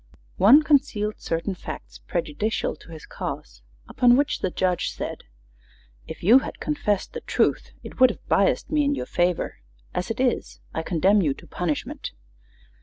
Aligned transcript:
One 0.37 0.63
concealed 0.63 1.21
certain 1.21 1.53
Facts 1.53 1.99
prejudicial 1.99 2.75
to 2.75 2.89
his 2.91 3.05
Cause; 3.05 3.61
upon 3.87 4.17
which 4.17 4.39
the 4.39 4.49
Judge 4.49 4.89
said: 4.89 5.25
"If 6.07 6.23
you 6.23 6.39
had 6.39 6.59
Confessed 6.59 7.13
the 7.13 7.21
Truth 7.21 7.69
it 7.83 7.99
would 7.99 8.09
have 8.09 8.27
Biased 8.27 8.71
me 8.71 8.83
in 8.83 8.95
your 8.95 9.05
Favor; 9.05 9.59
as 9.93 10.09
it 10.09 10.19
is, 10.19 10.59
I 10.73 10.81
Condemn 10.81 11.21
you 11.21 11.35
to 11.35 11.45
Punishment." 11.45 12.13